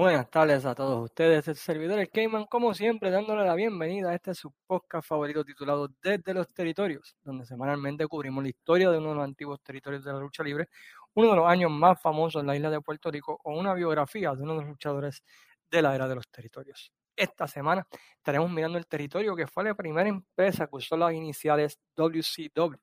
Buenas 0.00 0.30
tardes 0.30 0.64
a 0.64 0.74
todos 0.74 1.04
ustedes. 1.04 1.46
El 1.46 1.56
servidor 1.56 1.98
el 1.98 2.08
Cayman, 2.08 2.46
como 2.46 2.72
siempre, 2.72 3.10
dándole 3.10 3.44
la 3.44 3.54
bienvenida 3.54 4.08
a 4.08 4.14
este 4.14 4.34
su 4.34 4.50
podcast 4.66 5.06
favorito 5.06 5.44
titulado 5.44 5.88
Desde 6.02 6.32
los 6.32 6.48
Territorios, 6.54 7.18
donde 7.22 7.44
semanalmente 7.44 8.06
cubrimos 8.06 8.42
la 8.42 8.48
historia 8.48 8.90
de 8.90 8.96
uno 8.96 9.10
de 9.10 9.14
los 9.16 9.24
antiguos 9.24 9.60
territorios 9.62 10.02
de 10.02 10.10
la 10.10 10.18
lucha 10.18 10.42
libre, 10.42 10.70
uno 11.12 11.28
de 11.28 11.36
los 11.36 11.46
años 11.46 11.70
más 11.70 12.00
famosos 12.00 12.40
en 12.40 12.46
la 12.46 12.56
isla 12.56 12.70
de 12.70 12.80
Puerto 12.80 13.10
Rico 13.10 13.38
o 13.44 13.52
una 13.52 13.74
biografía 13.74 14.34
de 14.34 14.42
uno 14.42 14.54
de 14.54 14.60
los 14.62 14.70
luchadores 14.70 15.22
de 15.70 15.82
la 15.82 15.94
era 15.94 16.08
de 16.08 16.14
los 16.14 16.26
territorios. 16.30 16.90
Esta 17.14 17.46
semana 17.46 17.86
estaremos 18.16 18.50
mirando 18.50 18.78
el 18.78 18.86
territorio 18.86 19.36
que 19.36 19.46
fue 19.46 19.64
la 19.64 19.74
primera 19.74 20.08
empresa 20.08 20.66
que 20.66 20.76
usó 20.76 20.96
las 20.96 21.12
iniciales 21.12 21.78
WCW, 21.94 22.78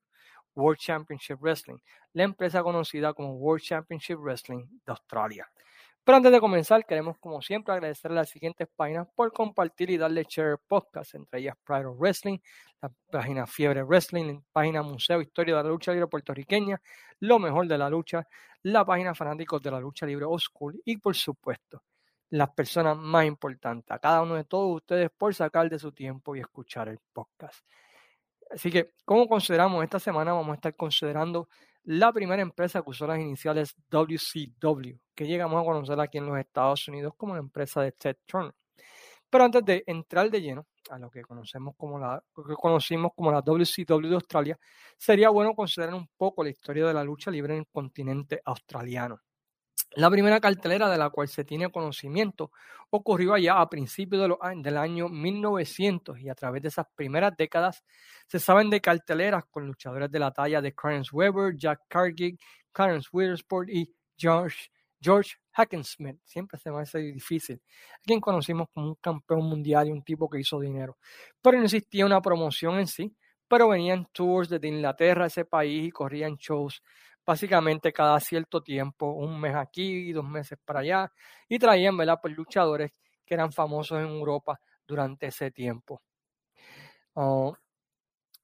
World 0.54 0.80
Championship 0.80 1.40
Wrestling, 1.42 1.80
la 2.14 2.22
empresa 2.22 2.62
conocida 2.62 3.12
como 3.16 3.34
World 3.38 3.64
Championship 3.64 4.20
Wrestling 4.20 4.68
de 4.86 4.92
Australia. 4.92 5.50
Pero 6.08 6.16
antes 6.16 6.32
de 6.32 6.40
comenzar, 6.40 6.86
queremos 6.86 7.18
como 7.18 7.42
siempre 7.42 7.74
agradecer 7.74 8.10
a 8.12 8.14
las 8.14 8.30
siguientes 8.30 8.66
páginas 8.74 9.10
por 9.14 9.34
compartir 9.34 9.90
y 9.90 9.98
darle 9.98 10.26
share 10.26 10.58
podcast, 10.58 11.16
entre 11.16 11.42
ellas 11.42 11.58
Pride 11.66 11.86
of 11.86 12.00
Wrestling, 12.00 12.38
la 12.82 12.90
página 13.12 13.46
Fiebre 13.46 13.84
Wrestling, 13.84 14.36
la 14.36 14.42
página 14.54 14.84
Museo 14.84 15.20
Historia 15.20 15.58
de 15.58 15.64
la 15.64 15.70
Lucha 15.70 15.92
Libre 15.92 16.08
Puertorriqueña, 16.08 16.82
Lo 17.20 17.40
Mejor 17.40 17.68
de 17.68 17.78
la 17.78 17.90
Lucha, 17.90 18.26
la 18.62 18.86
página 18.86 19.14
Fanáticos 19.14 19.62
de 19.62 19.70
la 19.70 19.82
Lucha 19.82 20.06
Libre 20.06 20.26
School 20.40 20.82
y 20.86 20.96
por 20.96 21.14
supuesto 21.14 21.84
las 22.30 22.52
personas 22.52 22.96
más 22.96 23.26
importantes, 23.26 23.92
a 23.92 24.00
cada 24.00 24.22
uno 24.22 24.36
de 24.36 24.46
todos 24.46 24.78
ustedes 24.78 25.10
por 25.10 25.36
sacar 25.36 25.70
de 25.70 25.78
su 25.78 25.92
tiempo 25.92 26.38
y 26.38 26.40
escuchar 26.40 26.88
el 26.88 27.00
podcast. 27.12 27.66
Así 28.50 28.72
que, 28.72 28.94
¿cómo 29.04 29.28
consideramos 29.28 29.84
esta 29.84 30.00
semana? 30.00 30.32
Vamos 30.32 30.52
a 30.52 30.56
estar 30.56 30.74
considerando 30.74 31.50
la 31.88 32.12
primera 32.12 32.42
empresa 32.42 32.82
que 32.82 32.90
usó 32.90 33.08
las 33.08 33.18
iniciales 33.18 33.74
WCW, 33.90 35.00
que 35.16 35.26
llegamos 35.26 35.62
a 35.62 35.66
conocer 35.66 35.98
aquí 36.02 36.18
en 36.18 36.26
los 36.26 36.38
Estados 36.38 36.86
Unidos 36.90 37.14
como 37.16 37.34
la 37.34 37.40
empresa 37.40 37.82
de 37.82 37.94
Ted 37.94 38.18
Turner. 38.26 38.54
Pero 39.30 39.46
antes 39.46 39.64
de 39.64 39.84
entrar 39.88 40.30
de 40.30 40.42
lleno 40.42 40.68
a 40.90 41.00
lo 41.00 41.10
que 41.10 41.22
conocemos 41.22 41.76
como 41.78 41.98
la, 41.98 42.22
que 42.36 42.56
conocimos 42.56 43.12
como 43.16 43.32
la 43.32 43.42
WCW 43.42 44.10
de 44.10 44.16
Australia, 44.16 44.60
sería 44.98 45.30
bueno 45.30 45.54
considerar 45.56 45.94
un 45.94 46.10
poco 46.18 46.44
la 46.44 46.50
historia 46.50 46.88
de 46.88 46.94
la 46.94 47.06
lucha 47.06 47.32
libre 47.32 47.54
en 47.54 47.60
el 47.60 47.68
continente 47.68 48.42
australiano. 48.44 49.22
La 49.92 50.10
primera 50.12 50.40
cartelera 50.40 50.90
de 50.90 50.98
la 50.98 51.10
cual 51.10 51.28
se 51.28 51.44
tiene 51.44 51.72
conocimiento 51.72 52.52
ocurrió 52.90 53.34
allá 53.34 53.60
a 53.60 53.70
principios 53.70 54.30
del 54.58 54.78
año 54.78 55.10
1900 55.10 56.20
y 56.20 56.30
a 56.30 56.36
través 56.36 56.62
de 56.62 56.68
esas 56.70 56.86
primeras 56.96 57.36
décadas 57.36 57.84
se 58.28 58.40
saben 58.40 58.70
de 58.70 58.82
carteleras 58.82 59.46
con 59.50 59.66
luchadores 59.66 60.12
de 60.12 60.20
la 60.20 60.32
talla 60.32 60.62
de 60.62 60.74
Clarence 60.74 61.10
Weber, 61.14 61.56
Jack 61.58 61.82
Cargill, 61.88 62.38
Clarence 62.72 63.10
Witherspoon 63.12 63.70
y 63.70 63.92
George, 64.18 64.70
George 65.02 65.36
Hackensmith. 65.52 66.20
Siempre 66.24 66.60
se 66.60 66.72
me 66.72 66.82
hace 66.82 67.00
difícil. 67.00 67.62
A 67.94 68.00
quien 68.04 68.22
conocimos 68.22 68.68
como 68.74 68.90
un 68.90 68.96
campeón 68.96 69.46
mundial 69.46 69.88
y 69.88 69.92
un 69.92 70.04
tipo 70.04 70.30
que 70.30 70.40
hizo 70.40 70.60
dinero. 70.60 70.98
Pero 71.42 71.58
no 71.58 71.66
existía 71.66 72.06
una 72.06 72.22
promoción 72.22 72.80
en 72.80 72.88
sí, 72.88 73.16
pero 73.48 73.70
venían 73.70 74.08
tours 74.12 74.50
desde 74.50 74.68
Inglaterra 74.68 75.24
a 75.24 75.28
ese 75.28 75.46
país 75.46 75.88
y 75.88 75.92
corrían 75.92 76.36
shows 76.36 76.84
básicamente 77.28 77.92
cada 77.92 78.20
cierto 78.22 78.64
tiempo, 78.64 79.12
un 79.12 79.40
mes 79.40 79.54
aquí, 79.56 80.14
dos 80.14 80.26
meses 80.26 80.58
para 80.64 80.80
allá, 80.80 81.12
y 81.50 81.60
traían, 81.60 81.98
¿verdad? 81.98 82.20
Pues 82.22 82.36
luchadores 82.36 82.92
que 83.26 83.34
eran 83.34 83.52
famosos 83.52 84.00
en 84.00 84.08
Europa 84.08 84.60
durante 84.88 85.28
ese 85.28 85.52
tiempo. 85.52 86.02
Ah, 87.16 87.52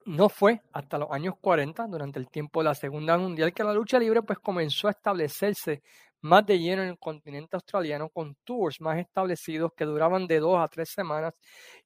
no 0.06 0.28
fue 0.28 0.60
hasta 0.72 0.98
los 0.98 1.10
años 1.10 1.34
40, 1.40 1.86
durante 1.86 2.18
el 2.18 2.28
tiempo 2.28 2.60
de 2.60 2.64
la 2.64 2.74
Segunda 2.74 3.16
Mundial, 3.16 3.54
que 3.54 3.64
la 3.64 3.72
lucha 3.72 3.98
libre 3.98 4.22
pues 4.22 4.38
comenzó 4.38 4.88
a 4.88 4.90
establecerse 4.90 5.82
más 6.20 6.44
de 6.46 6.58
lleno 6.58 6.82
en 6.82 6.90
el 6.90 6.98
continente 6.98 7.56
australiano 7.56 8.10
con 8.10 8.36
tours 8.44 8.80
más 8.82 8.98
establecidos 8.98 9.72
que 9.76 9.84
duraban 9.86 10.26
de 10.26 10.40
dos 10.40 10.58
a 10.58 10.68
tres 10.68 10.90
semanas 10.90 11.34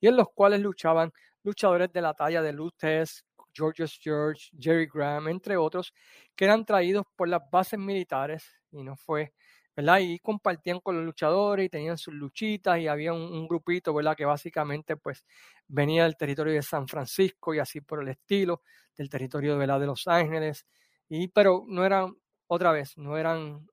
y 0.00 0.09
en 0.09 0.16
los 0.16 0.28
cuales 0.34 0.60
luchaban 0.60 1.12
luchadores 1.44 1.92
de 1.92 2.03
la 2.03 2.15
talla 2.15 2.42
de 2.42 2.53
Lutez, 2.53 3.25
George 3.59 3.85
George, 4.01 4.51
Jerry 4.59 4.87
Graham, 4.93 5.29
entre 5.29 5.57
otros, 5.57 5.93
que 6.37 6.45
eran 6.45 6.65
traídos 6.65 7.05
por 7.17 7.29
las 7.29 7.43
bases 7.51 7.79
militares 7.79 8.45
y 8.71 8.83
no 8.83 8.97
fue, 8.97 9.33
¿verdad? 9.75 9.99
Y 10.01 10.19
compartían 10.21 10.81
con 10.81 10.97
los 10.97 11.05
luchadores 11.05 11.67
y 11.67 11.69
tenían 11.69 11.99
sus 11.99 12.15
luchitas 12.15 12.79
y 12.79 12.89
había 12.89 13.13
un, 13.13 13.49
grupito, 13.49 13.93
¿verdad? 13.95 14.17
Que 14.17 14.25
básicamente 14.25 14.97
pues 14.97 15.25
venía 15.67 16.05
del 16.05 16.17
territorio 16.17 16.55
de 16.55 16.63
San 16.63 16.87
Francisco 16.87 17.55
y 17.55 17.59
así 17.59 17.81
por 17.81 18.03
el 18.03 18.09
estilo, 18.09 18.63
del 18.97 19.09
territorio 19.11 19.59
de 19.59 19.87
Los 19.87 20.07
Ángeles, 20.07 20.67
y 21.09 21.29
pero 21.29 21.65
no 21.67 21.85
eran, 21.85 22.15
otra 22.47 22.73
vez, 22.73 22.97
no 22.97 23.17
eran, 23.17 23.67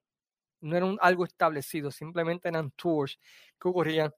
no 0.62 0.78
eran 0.78 0.98
algo 1.02 1.26
establecido, 1.26 1.92
simplemente 1.92 2.50
eran 2.50 2.72
tours 2.72 3.20
que 3.60 3.68
ocurrían 3.68 4.12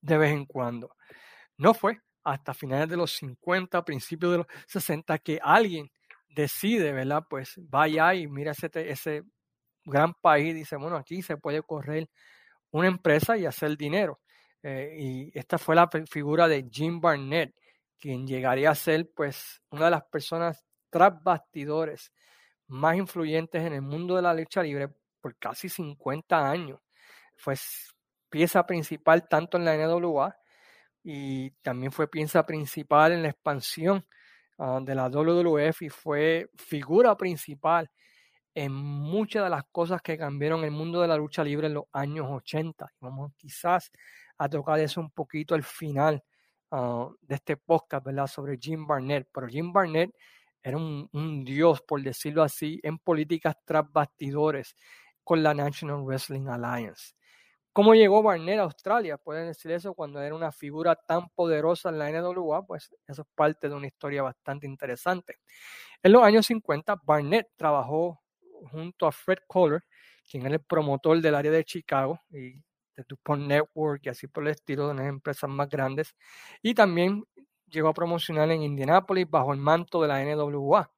de 0.00 0.18
vez 0.18 0.32
en 0.32 0.46
cuando. 0.46 0.94
No 1.56 1.74
fue 1.74 2.00
hasta 2.24 2.54
finales 2.54 2.88
de 2.88 2.96
los 2.96 3.12
50, 3.12 3.84
principios 3.84 4.32
de 4.32 4.38
los 4.38 4.46
60, 4.66 5.18
que 5.18 5.38
alguien 5.42 5.90
decide, 6.28 6.92
¿verdad? 6.92 7.24
Pues 7.28 7.54
vaya 7.56 8.14
y 8.14 8.26
mira 8.26 8.52
ese, 8.52 8.70
ese 8.74 9.22
gran 9.84 10.14
país 10.14 10.54
dice, 10.54 10.76
bueno, 10.76 10.96
aquí 10.96 11.22
se 11.22 11.36
puede 11.36 11.62
correr 11.62 12.08
una 12.70 12.88
empresa 12.88 13.36
y 13.36 13.46
hacer 13.46 13.76
dinero. 13.76 14.20
Eh, 14.62 14.96
y 14.98 15.38
esta 15.38 15.58
fue 15.58 15.74
la 15.74 15.88
figura 16.08 16.48
de 16.48 16.68
Jim 16.70 17.00
Barnett, 17.00 17.54
quien 17.98 18.26
llegaría 18.26 18.70
a 18.70 18.74
ser 18.74 19.10
pues 19.14 19.60
una 19.70 19.86
de 19.86 19.90
las 19.92 20.04
personas 20.04 20.64
tras 20.90 21.22
bastidores 21.22 22.12
más 22.68 22.96
influyentes 22.96 23.62
en 23.62 23.74
el 23.74 23.82
mundo 23.82 24.16
de 24.16 24.22
la 24.22 24.34
lucha 24.34 24.62
libre 24.62 24.88
por 25.20 25.36
casi 25.36 25.68
50 25.68 26.50
años. 26.50 26.80
Fue 27.36 27.54
pieza 28.30 28.64
principal 28.66 29.28
tanto 29.28 29.56
en 29.58 29.64
la 29.64 29.76
NWA 29.76 30.36
y 31.02 31.50
también 31.62 31.92
fue 31.92 32.08
pieza 32.08 32.44
principal 32.46 33.12
en 33.12 33.22
la 33.22 33.30
expansión 33.30 34.06
ah, 34.58 34.80
de 34.82 34.94
la 34.94 35.08
WWF 35.08 35.82
y 35.82 35.88
fue 35.88 36.50
figura 36.56 37.16
principal 37.16 37.90
en 38.54 38.72
muchas 38.72 39.44
de 39.44 39.50
las 39.50 39.64
cosas 39.72 40.02
que 40.02 40.18
cambiaron 40.18 40.64
el 40.64 40.70
mundo 40.70 41.00
de 41.00 41.08
la 41.08 41.16
lucha 41.16 41.42
libre 41.42 41.68
en 41.68 41.74
los 41.74 41.84
años 41.92 42.26
80. 42.28 42.86
Vamos 43.00 43.32
quizás 43.36 43.90
a 44.38 44.48
tocar 44.48 44.78
eso 44.80 45.00
un 45.00 45.10
poquito 45.10 45.54
al 45.54 45.62
final 45.62 46.22
ah, 46.70 47.08
de 47.20 47.34
este 47.34 47.56
podcast, 47.56 48.04
¿verdad? 48.04 48.26
Sobre 48.26 48.58
Jim 48.58 48.86
Barnett. 48.86 49.28
Pero 49.32 49.48
Jim 49.48 49.72
Barnett 49.72 50.14
era 50.62 50.76
un, 50.76 51.08
un, 51.12 51.44
dios, 51.44 51.82
por 51.82 52.02
decirlo 52.02 52.42
así, 52.42 52.78
en 52.82 52.98
políticas 52.98 53.56
tras 53.64 53.90
bastidores 53.90 54.76
con 55.24 55.42
la 55.42 55.54
National 55.54 56.02
Wrestling 56.04 56.46
Alliance. 56.48 57.14
¿Cómo 57.72 57.94
llegó 57.94 58.22
Barnett 58.22 58.58
a 58.58 58.64
Australia? 58.64 59.16
Pueden 59.16 59.46
decir 59.46 59.70
eso 59.70 59.94
cuando 59.94 60.20
era 60.20 60.34
una 60.34 60.52
figura 60.52 60.94
tan 60.94 61.30
poderosa 61.30 61.88
en 61.88 61.98
la 61.98 62.10
NWA, 62.10 62.66
pues 62.66 62.94
eso 63.06 63.22
es 63.22 63.28
parte 63.34 63.70
de 63.70 63.74
una 63.74 63.86
historia 63.86 64.22
bastante 64.22 64.66
interesante. 64.66 65.38
En 66.02 66.12
los 66.12 66.22
años 66.22 66.44
50, 66.46 67.00
Barnett 67.02 67.48
trabajó 67.56 68.20
junto 68.70 69.06
a 69.06 69.12
Fred 69.12 69.38
Kohler, 69.46 69.82
quien 70.30 70.44
era 70.44 70.56
el 70.56 70.60
promotor 70.60 71.18
del 71.22 71.34
área 71.34 71.50
de 71.50 71.64
Chicago 71.64 72.20
y 72.30 72.60
de 72.94 73.04
DuPont 73.08 73.46
Network 73.46 74.02
y 74.04 74.10
así 74.10 74.26
por 74.26 74.44
el 74.44 74.50
estilo 74.50 74.88
de 74.88 74.94
las 74.94 75.06
empresas 75.06 75.48
más 75.48 75.68
grandes, 75.70 76.14
y 76.60 76.74
también 76.74 77.24
llegó 77.68 77.88
a 77.88 77.94
promocionar 77.94 78.50
en 78.50 78.62
Indianápolis 78.62 79.28
bajo 79.30 79.54
el 79.54 79.58
manto 79.58 80.02
de 80.02 80.08
la 80.08 80.22
NWA. 80.22 80.92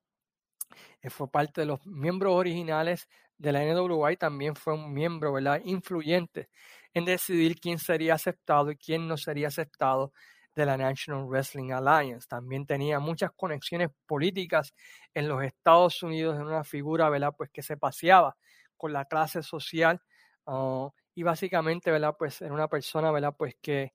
Él 1.02 1.10
fue 1.12 1.30
parte 1.30 1.60
de 1.60 1.66
los 1.68 1.86
miembros 1.86 2.34
originales 2.34 3.08
de 3.38 3.52
la 3.52 3.62
NWA 3.64 4.16
también 4.16 4.56
fue 4.56 4.74
un 4.74 4.92
miembro 4.92 5.32
¿verdad? 5.32 5.60
influyente 5.64 6.48
en 6.94 7.04
decidir 7.04 7.58
quién 7.60 7.78
sería 7.78 8.14
aceptado 8.14 8.70
y 8.70 8.76
quién 8.76 9.08
no 9.08 9.16
sería 9.16 9.48
aceptado 9.48 10.12
de 10.54 10.66
la 10.66 10.76
National 10.76 11.24
Wrestling 11.26 11.72
Alliance. 11.72 12.28
También 12.28 12.66
tenía 12.66 13.00
muchas 13.00 13.32
conexiones 13.32 13.90
políticas 14.06 14.72
en 15.12 15.28
los 15.28 15.42
Estados 15.42 16.02
Unidos, 16.02 16.36
en 16.36 16.42
una 16.42 16.64
figura 16.64 17.10
¿verdad? 17.10 17.34
Pues 17.36 17.50
que 17.50 17.62
se 17.62 17.76
paseaba 17.76 18.36
con 18.76 18.92
la 18.92 19.04
clase 19.06 19.42
social 19.42 20.00
ah, 20.46 20.90
y 21.14 21.22
básicamente 21.22 21.90
¿verdad? 21.90 22.14
Pues 22.18 22.40
era 22.42 22.52
una 22.54 22.68
persona 22.68 23.10
¿verdad? 23.10 23.34
Pues 23.36 23.56
que 23.60 23.92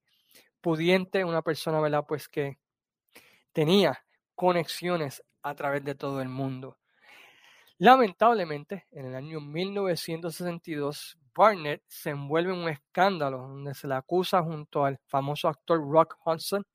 pudiente, 0.62 1.26
una 1.26 1.42
persona 1.42 1.80
¿verdad? 1.80 2.06
Pues 2.08 2.30
que 2.30 2.58
tenía 3.54 4.06
conexiones 4.36 5.24
a 5.44 5.56
través 5.56 5.84
de 5.86 5.96
todo 5.96 6.22
el 6.22 6.30
mundo. 6.30 6.79
Lamentablemente, 7.81 8.88
en 8.92 9.06
el 9.06 9.16
año 9.16 9.40
1962, 9.40 11.18
Barnett 11.34 11.81
se 11.88 12.10
envuelve 12.10 12.52
en 12.52 12.60
un 12.60 12.68
escándalo 12.68 13.38
donde 13.38 13.74
se 13.74 13.88
le 13.88 13.96
acusa 13.96 14.44
junto 14.44 14.84
al 14.84 15.00
famoso 15.08 15.48
actor 15.48 15.80
Rock 15.80 16.18
Hudson 16.26 16.68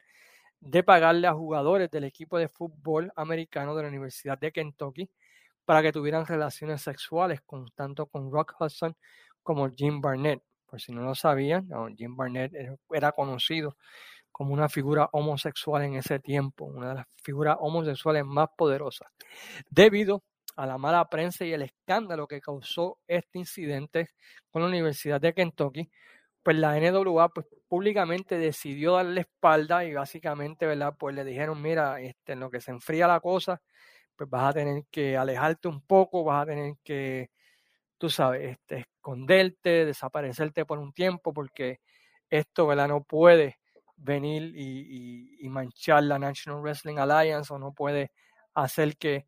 de 0.61 0.83
pagarle 0.83 1.27
a 1.27 1.35
jugadores 1.35 1.91
del 1.91 2.05
equipo 2.05 2.39
de 2.39 2.49
fútbol 2.49 3.12
americano 3.17 3.77
de 3.77 3.83
la 3.83 3.91
Universidad 3.91 4.39
de 4.39 4.51
Kentucky 4.51 5.11
para 5.67 5.83
que 5.83 5.93
tuvieran 5.93 6.25
relaciones 6.25 6.81
sexuales 6.81 7.43
con, 7.43 7.69
tanto 7.75 8.06
con 8.06 8.33
Rock 8.33 8.55
Hudson 8.59 8.97
como 9.43 9.69
Jim 9.69 10.01
Barnett. 10.01 10.43
Por 10.65 10.81
si 10.81 10.93
no 10.93 11.03
lo 11.03 11.15
sabían, 11.15 11.69
Jim 11.99 12.17
Barnett 12.17 12.55
era 12.91 13.12
conocido 13.12 13.77
como 14.33 14.55
una 14.55 14.71
figura 14.71 15.11
homosexual 15.12 15.83
en 15.83 15.97
ese 15.97 16.19
tiempo, 16.19 16.65
una 16.65 16.89
de 16.89 16.95
las 16.95 17.06
figuras 17.23 17.59
homosexuales 17.61 18.25
más 18.25 18.49
poderosas, 18.56 19.09
debido 19.69 20.23
a 20.56 20.67
la 20.67 20.79
mala 20.79 21.09
prensa 21.09 21.45
y 21.45 21.53
el 21.53 21.62
escándalo 21.62 22.27
que 22.27 22.41
causó 22.41 22.99
este 23.06 23.39
incidente 23.39 24.11
con 24.51 24.62
la 24.62 24.69
Universidad 24.69 25.21
de 25.21 25.35
Kentucky, 25.35 25.91
pues 26.43 26.56
la 26.59 26.79
NWA 26.79 27.31
pues, 27.31 27.47
públicamente 27.69 28.39
decidió 28.39 28.95
darle 28.95 29.23
espalda 29.23 29.85
y 29.85 29.95
básicamente, 29.95 30.67
¿verdad? 30.67 30.95
Pues 30.99 31.15
le 31.15 31.25
dijeron, 31.25 31.61
mira, 31.61 32.01
este, 32.01 32.35
en 32.35 32.41
lo 32.41 32.51
que 32.51 32.61
se 32.61 32.71
enfría 32.71 33.09
la 33.09 33.21
cosa, 33.21 33.61
pues 34.17 34.31
vas 34.31 34.51
a 34.51 34.53
tener 34.53 34.85
que 34.91 35.17
alejarte 35.17 35.69
un 35.69 35.81
poco, 35.83 36.25
vas 36.25 36.43
a 36.43 36.47
tener 36.47 36.75
que, 36.85 37.31
tú 37.99 38.11
sabes, 38.11 38.53
este, 38.53 38.81
esconderte, 38.81 39.87
desaparecerte 39.87 40.67
por 40.67 40.79
un 40.79 40.93
tiempo, 40.93 41.33
porque 41.33 41.81
esto, 42.31 42.67
¿verdad? 42.67 42.89
No 42.89 43.03
puede 43.05 43.59
venir 43.97 44.53
y, 44.56 45.49
manchar 45.49 46.03
la 46.05 46.19
National 46.19 46.61
Wrestling 46.62 46.99
Alliance 46.99 47.53
o 47.55 47.59
no 47.59 47.73
puede 47.73 48.11
hacer 48.55 48.97
que 48.97 49.27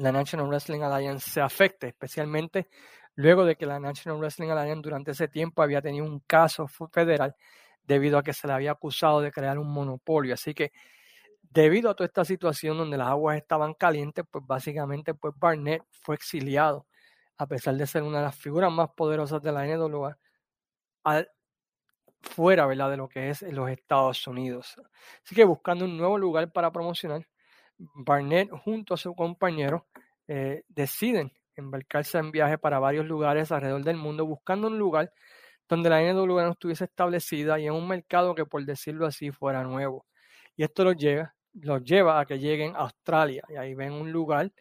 la 0.00 0.12
National 0.12 0.48
Wrestling 0.48 0.80
Alliance 0.80 1.30
se 1.30 1.40
afecte, 1.40 1.88
especialmente 1.88 2.68
luego 3.14 3.44
de 3.44 3.56
que 3.56 3.66
la 3.66 3.78
National 3.78 4.18
Wrestling 4.18 4.48
Alliance 4.48 4.82
durante 4.82 5.10
ese 5.10 5.28
tiempo 5.28 5.62
había 5.62 5.82
tenido 5.82 6.06
un 6.06 6.20
caso 6.20 6.66
federal 6.66 7.34
debido 7.82 8.18
a 8.18 8.22
que 8.22 8.32
se 8.32 8.46
le 8.46 8.54
había 8.54 8.72
acusado 8.72 9.20
de 9.20 9.30
crear 9.30 9.58
un 9.58 9.70
monopolio. 9.70 10.34
Así 10.34 10.54
que 10.54 10.72
debido 11.42 11.90
a 11.90 11.94
toda 11.94 12.06
esta 12.06 12.24
situación 12.24 12.78
donde 12.78 12.96
las 12.96 13.08
aguas 13.08 13.36
estaban 13.36 13.74
calientes, 13.74 14.24
pues 14.30 14.44
básicamente 14.46 15.14
pues 15.14 15.34
Barnett 15.36 15.82
fue 15.90 16.14
exiliado, 16.14 16.86
a 17.36 17.46
pesar 17.46 17.74
de 17.74 17.86
ser 17.86 18.02
una 18.02 18.18
de 18.18 18.24
las 18.24 18.36
figuras 18.36 18.72
más 18.72 18.88
poderosas 18.96 19.42
de 19.42 19.52
la 19.52 19.66
NWA, 19.66 20.16
fuera 22.22 22.66
¿verdad? 22.66 22.90
de 22.90 22.96
lo 22.96 23.08
que 23.08 23.30
es 23.30 23.42
los 23.42 23.68
Estados 23.70 24.26
Unidos. 24.26 24.76
Así 25.24 25.34
que 25.34 25.44
buscando 25.44 25.84
un 25.84 25.96
nuevo 25.96 26.16
lugar 26.16 26.52
para 26.52 26.70
promocionar, 26.70 27.26
Barnett 27.94 28.50
junto 28.50 28.94
a 28.94 28.96
su 28.96 29.14
compañero 29.14 29.86
eh, 30.28 30.62
deciden 30.68 31.32
embarcarse 31.56 32.18
en 32.18 32.30
viaje 32.30 32.58
para 32.58 32.78
varios 32.78 33.06
lugares 33.06 33.50
alrededor 33.52 33.84
del 33.84 33.96
mundo 33.96 34.26
buscando 34.26 34.68
un 34.68 34.78
lugar 34.78 35.12
donde 35.68 35.88
la 35.88 36.00
NWA 36.00 36.44
no 36.44 36.52
estuviese 36.52 36.84
establecida 36.84 37.58
y 37.58 37.66
en 37.66 37.72
un 37.72 37.86
mercado 37.86 38.34
que 38.34 38.44
por 38.44 38.64
decirlo 38.64 39.06
así 39.06 39.30
fuera 39.30 39.62
nuevo. 39.62 40.06
Y 40.56 40.64
esto 40.64 40.84
los 40.84 40.96
lleva, 40.96 42.20
a 42.20 42.26
que 42.26 42.38
lleguen 42.38 42.74
a 42.76 42.80
Australia 42.80 43.44
y 43.48 43.56
ahí 43.56 43.74
ven 43.74 43.92
un 43.92 44.12
lugar 44.12 44.52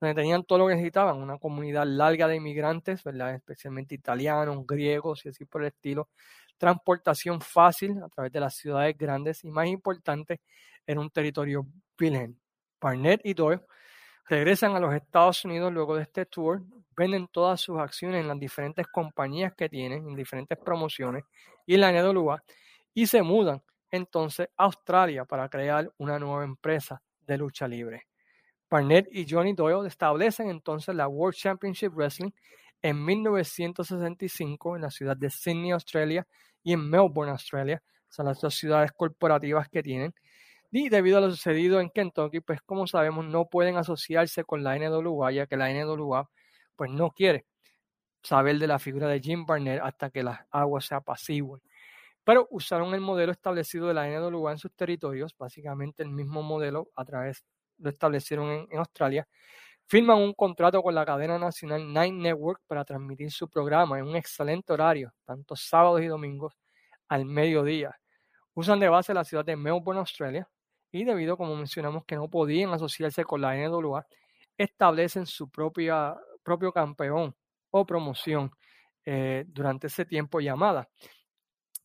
donde 0.00 0.14
tenían 0.14 0.44
todo 0.44 0.60
lo 0.60 0.68
que 0.68 0.74
necesitaban, 0.74 1.16
una 1.18 1.38
comunidad 1.38 1.84
larga 1.86 2.28
de 2.28 2.36
inmigrantes, 2.36 3.02
¿verdad? 3.04 3.34
especialmente 3.34 3.94
italianos, 3.94 4.66
griegos 4.66 5.26
y 5.26 5.30
así 5.30 5.44
por 5.44 5.62
el 5.62 5.68
estilo, 5.68 6.08
transportación 6.56 7.40
fácil 7.40 8.02
a 8.02 8.08
través 8.08 8.32
de 8.32 8.40
las 8.40 8.54
ciudades 8.54 8.96
grandes 8.96 9.44
y 9.44 9.50
más 9.50 9.66
importante, 9.66 10.40
en 10.86 10.98
un 10.98 11.10
territorio 11.10 11.66
virgen. 11.98 12.38
Barnett 12.80 13.20
y 13.24 13.34
Doyle 13.34 13.60
regresan 14.28 14.74
a 14.76 14.80
los 14.80 14.94
Estados 14.94 15.44
Unidos 15.44 15.72
luego 15.72 15.96
de 15.96 16.02
este 16.02 16.26
tour, 16.26 16.62
venden 16.96 17.28
todas 17.28 17.60
sus 17.60 17.78
acciones 17.78 18.20
en 18.20 18.28
las 18.28 18.38
diferentes 18.38 18.86
compañías 18.86 19.52
que 19.54 19.68
tienen, 19.68 20.08
en 20.08 20.14
diferentes 20.14 20.56
promociones 20.58 21.24
y 21.66 21.74
en 21.74 21.80
la 21.80 21.92
NWA, 21.92 22.42
y 22.94 23.06
se 23.06 23.22
mudan 23.22 23.62
entonces 23.90 24.48
a 24.56 24.64
Australia 24.64 25.24
para 25.24 25.48
crear 25.48 25.90
una 25.98 26.18
nueva 26.18 26.44
empresa 26.44 27.02
de 27.26 27.38
lucha 27.38 27.66
libre. 27.66 28.06
Barnett 28.70 29.08
y 29.10 29.26
Johnny 29.28 29.52
Doyle 29.52 29.86
establecen 29.88 30.48
entonces 30.48 30.94
la 30.94 31.08
World 31.08 31.36
Championship 31.36 31.92
Wrestling 31.92 32.30
en 32.82 33.04
1965 33.04 34.76
en 34.76 34.82
la 34.82 34.90
ciudad 34.90 35.16
de 35.16 35.28
Sydney, 35.28 35.72
Australia, 35.72 36.26
y 36.62 36.72
en 36.72 36.88
Melbourne, 36.88 37.32
Australia. 37.32 37.82
Son 38.08 38.26
las 38.26 38.40
dos 38.40 38.54
ciudades 38.54 38.92
corporativas 38.92 39.68
que 39.68 39.82
tienen. 39.82 40.14
Y 40.72 40.88
debido 40.88 41.18
a 41.18 41.20
lo 41.20 41.30
sucedido 41.30 41.80
en 41.80 41.90
Kentucky, 41.90 42.40
pues 42.40 42.60
como 42.62 42.86
sabemos, 42.86 43.24
no 43.24 43.48
pueden 43.48 43.76
asociarse 43.76 44.44
con 44.44 44.62
la 44.62 44.78
NWA, 44.78 45.32
ya 45.32 45.46
que 45.46 45.56
la 45.56 45.68
NWA 45.72 46.30
pues 46.76 46.90
no 46.90 47.10
quiere 47.10 47.46
saber 48.22 48.58
de 48.58 48.66
la 48.66 48.78
figura 48.78 49.08
de 49.08 49.20
Jim 49.20 49.46
Barnett 49.46 49.80
hasta 49.82 50.10
que 50.10 50.22
las 50.22 50.40
aguas 50.50 50.86
se 50.86 50.94
apacigüen. 50.94 51.60
Pero 52.24 52.46
usaron 52.50 52.94
el 52.94 53.00
modelo 53.00 53.32
establecido 53.32 53.88
de 53.88 53.94
la 53.94 54.06
NWA 54.08 54.52
en 54.52 54.58
sus 54.58 54.72
territorios, 54.74 55.34
básicamente 55.36 56.02
el 56.02 56.10
mismo 56.10 56.42
modelo 56.42 56.90
a 56.94 57.04
través 57.04 57.44
lo 57.78 57.90
establecieron 57.90 58.50
en, 58.50 58.68
en 58.70 58.78
Australia. 58.78 59.26
Firman 59.86 60.18
un 60.18 60.34
contrato 60.34 60.82
con 60.82 60.94
la 60.94 61.04
cadena 61.04 61.38
nacional 61.38 61.86
Nine 61.88 62.12
Network 62.12 62.62
para 62.66 62.84
transmitir 62.84 63.32
su 63.32 63.48
programa 63.48 63.98
en 63.98 64.06
un 64.06 64.16
excelente 64.16 64.72
horario, 64.72 65.12
tanto 65.24 65.56
sábados 65.56 66.00
y 66.02 66.06
domingos 66.06 66.54
al 67.08 67.24
mediodía. 67.24 67.98
Usan 68.54 68.78
de 68.78 68.88
base 68.88 69.14
la 69.14 69.24
ciudad 69.24 69.44
de 69.44 69.56
Melbourne, 69.56 69.98
Australia, 69.98 70.48
y 70.92 71.04
debido, 71.04 71.36
como 71.36 71.56
mencionamos, 71.56 72.04
que 72.04 72.16
no 72.16 72.28
podían 72.28 72.72
asociarse 72.72 73.24
con 73.24 73.40
la 73.40 73.54
NWA, 73.56 74.06
establecen 74.56 75.26
su 75.26 75.48
propia, 75.50 76.16
propio 76.42 76.72
campeón 76.72 77.34
o 77.70 77.86
promoción 77.86 78.50
eh, 79.04 79.44
durante 79.48 79.86
ese 79.86 80.04
tiempo 80.04 80.40
llamada 80.40 80.88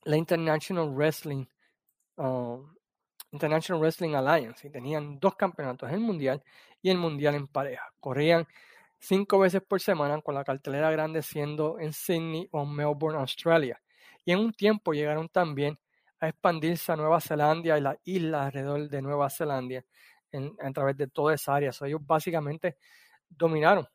la 0.05 0.17
International 0.17 0.89
Wrestling 0.89 1.45
um, 2.17 2.73
International 3.31 3.81
Wrestling 3.81 4.13
Alliance 4.13 4.67
y 4.67 4.71
tenían 4.71 5.19
dos 5.19 5.35
campeonatos, 5.35 5.91
el 5.91 5.99
mundial 5.99 6.41
y 6.81 6.89
el 6.89 6.97
mundial 6.97 7.35
en 7.35 7.47
pareja. 7.47 7.83
Corrían 7.99 8.47
cinco 8.97 9.39
veces 9.39 9.61
por 9.67 9.81
semana 9.81 10.21
con 10.21 10.35
la 10.35 10.45
cartelera 10.45 10.89
grande 10.91 11.21
siendo 11.21 11.77
en 11.79 11.91
Sydney 11.91 12.47
o 12.51 12.65
Melbourne, 12.65 13.19
Australia. 13.19 13.81
Y 14.23 14.31
en 14.31 14.39
un 14.39 14.53
tiempo 14.53 14.93
llegaron 14.93 15.27
también 15.27 15.77
a 16.19 16.29
expandirse 16.29 16.91
a 16.91 16.95
Nueva 16.95 17.19
Zelanda 17.21 17.77
y 17.77 17.81
las 17.81 17.97
islas 18.05 18.47
alrededor 18.47 18.89
de 18.89 19.01
Nueva 19.01 19.29
Zelanda 19.29 19.83
a 20.61 20.71
través 20.71 20.97
de 20.97 21.07
toda 21.07 21.33
esa 21.33 21.55
área. 21.55 21.71
ellos 21.81 22.05
básicamente 22.05 22.77
dominaron 23.29 23.87